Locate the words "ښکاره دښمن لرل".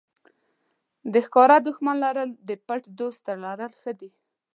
1.25-2.29